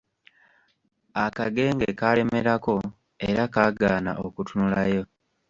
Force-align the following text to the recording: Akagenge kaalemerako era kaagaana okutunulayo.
Akagenge 1.25 1.87
kaalemerako 1.99 2.75
era 3.29 3.43
kaagaana 3.53 4.11
okutunulayo. 4.25 5.01